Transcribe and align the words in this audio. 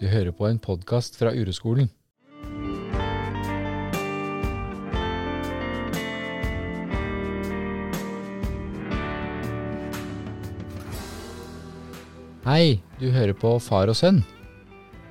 Du 0.00 0.06
hører 0.08 0.32
på 0.32 0.46
en 0.48 0.56
podkast 0.56 1.18
fra 1.20 1.28
Uroskolen. 1.36 1.90
Hei, 12.46 12.80
du 12.96 13.10
hører 13.12 13.36
på 13.36 13.52
Far 13.60 13.92
og 13.92 14.00
sønn. 14.00 14.22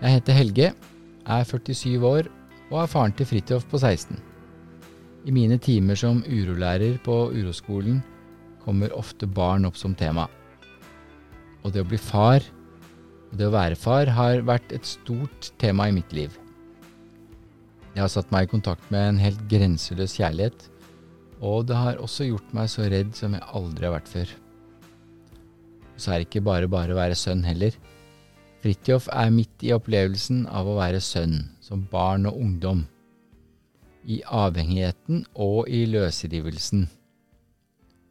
Jeg 0.02 0.18
heter 0.18 0.34
Helge, 0.34 0.74
er 0.74 1.46
47 1.46 2.02
år 2.02 2.34
og 2.71 2.82
er 2.82 2.90
faren 2.90 3.14
til 3.14 3.30
Fridtjof 3.30 3.70
på 3.70 3.78
16. 3.78 4.18
I 5.30 5.38
mine 5.38 5.62
timer 5.62 6.02
som 6.02 6.26
urolærer 6.26 6.98
på 7.06 7.28
Uroskolen 7.30 8.02
kommer 8.66 8.98
ofte 8.98 9.29
barn 9.29 9.70
opp 9.70 9.78
som 9.78 9.93
tema. 9.93 10.26
Og 11.62 11.78
det 11.78 11.86
å 11.86 11.93
bli 11.93 12.01
far 12.01 12.42
det 13.36 13.47
å 13.47 13.54
være 13.54 13.78
far 13.78 14.10
har 14.15 14.42
vært 14.47 14.71
et 14.74 14.86
stort 14.88 15.51
tema 15.61 15.89
i 15.89 15.96
mitt 15.96 16.14
liv. 16.15 16.33
Jeg 17.93 18.01
har 18.04 18.11
satt 18.11 18.29
meg 18.33 18.47
i 18.47 18.51
kontakt 18.51 18.86
med 18.93 19.06
en 19.06 19.21
helt 19.21 19.42
grenseløs 19.51 20.15
kjærlighet, 20.18 20.68
og 21.39 21.68
det 21.70 21.78
har 21.78 22.01
også 22.01 22.28
gjort 22.28 22.54
meg 22.56 22.70
så 22.71 22.87
redd 22.92 23.15
som 23.18 23.36
jeg 23.36 23.50
aldri 23.56 23.87
har 23.87 23.96
vært 23.96 24.11
før. 24.11 24.34
Og 25.96 26.01
så 26.01 26.14
er 26.14 26.21
det 26.21 26.29
ikke 26.29 26.46
bare 26.47 26.70
bare 26.71 26.96
å 26.96 27.00
være 27.00 27.18
sønn 27.20 27.43
heller. 27.47 27.75
Fridtjof 28.64 29.07
er 29.15 29.32
midt 29.32 29.64
i 29.64 29.73
opplevelsen 29.75 30.46
av 30.51 30.68
å 30.68 30.78
være 30.79 31.01
sønn, 31.04 31.42
som 31.64 31.86
barn 31.92 32.28
og 32.28 32.39
ungdom. 32.39 32.86
I 34.03 34.22
avhengigheten 34.25 35.25
og 35.36 35.70
i 35.72 35.86
løsrivelsen. 35.88 36.88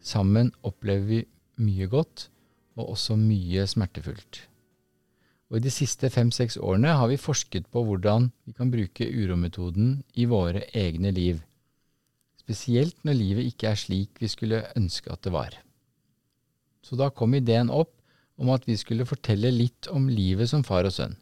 Sammen 0.04 0.52
opplever 0.64 1.08
vi 1.08 1.22
mye 1.64 1.88
godt, 1.90 2.28
og 2.78 2.94
også 2.94 3.16
mye 3.18 3.66
smertefullt. 3.68 4.44
Og 5.48 5.58
I 5.58 5.64
de 5.64 5.72
siste 5.72 6.10
fem-seks 6.12 6.58
årene 6.60 6.92
har 6.98 7.08
vi 7.08 7.20
forsket 7.20 7.70
på 7.72 7.82
hvordan 7.86 8.28
vi 8.44 8.54
kan 8.56 8.72
bruke 8.72 9.06
urometoden 9.08 10.02
i 10.12 10.26
våre 10.28 10.66
egne 10.76 11.12
liv, 11.16 11.40
spesielt 12.42 12.98
når 13.04 13.16
livet 13.16 13.48
ikke 13.52 13.70
er 13.70 13.80
slik 13.80 14.20
vi 14.20 14.28
skulle 14.28 14.66
ønske 14.76 15.12
at 15.12 15.22
det 15.24 15.32
var. 15.32 15.56
Så 16.84 16.96
da 17.00 17.08
kom 17.08 17.34
ideen 17.36 17.72
opp 17.72 17.94
om 18.38 18.52
at 18.54 18.68
vi 18.68 18.76
skulle 18.78 19.08
fortelle 19.08 19.50
litt 19.52 19.88
om 19.92 20.06
livet 20.12 20.50
som 20.52 20.62
far 20.64 20.86
og 20.88 20.94
sønn. 20.94 21.16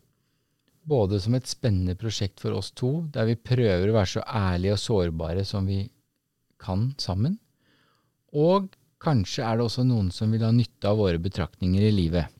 Både 0.86 1.18
som 1.22 1.34
et 1.34 1.48
spennende 1.50 1.96
prosjekt 1.98 2.42
for 2.42 2.54
oss 2.54 2.70
to, 2.76 3.06
der 3.10 3.26
vi 3.30 3.38
prøver 3.38 3.88
å 3.88 3.96
være 3.96 4.12
så 4.18 4.22
ærlige 4.26 4.76
og 4.76 4.82
sårbare 4.82 5.46
som 5.48 5.66
vi 5.66 5.80
kan 6.62 6.90
sammen, 7.02 7.38
og 8.36 8.74
kanskje 9.02 9.44
er 9.46 9.58
det 9.58 9.66
også 9.66 9.84
noen 9.86 10.10
som 10.14 10.32
vil 10.32 10.44
ha 10.44 10.52
nytte 10.54 10.90
av 10.90 10.98
våre 11.00 11.18
betraktninger 11.22 11.82
i 11.88 11.94
livet. 11.94 12.35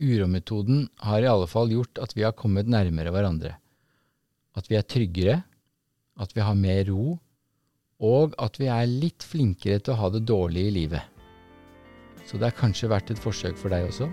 Urometoden 0.00 0.86
har 1.04 1.22
i 1.22 1.28
alle 1.28 1.48
fall 1.50 1.72
gjort 1.74 2.00
at 2.00 2.16
vi 2.16 2.24
har 2.24 2.36
kommet 2.36 2.70
nærmere 2.70 3.12
hverandre. 3.12 3.54
At 4.56 4.70
vi 4.70 4.78
er 4.78 4.86
tryggere, 4.88 5.42
at 6.20 6.32
vi 6.36 6.44
har 6.44 6.56
mer 6.56 6.84
ro, 6.88 7.18
og 8.00 8.34
at 8.40 8.56
vi 8.60 8.70
er 8.72 8.88
litt 8.88 9.24
flinkere 9.26 9.78
til 9.78 9.94
å 9.94 10.00
ha 10.00 10.12
det 10.14 10.24
dårlig 10.28 10.66
i 10.70 10.74
livet. 10.80 11.04
Så 12.24 12.40
det 12.40 12.48
er 12.48 12.60
kanskje 12.60 12.92
vært 12.92 13.12
et 13.12 13.20
forsøk 13.20 13.60
for 13.60 13.72
deg 13.72 13.90
også? 13.90 14.08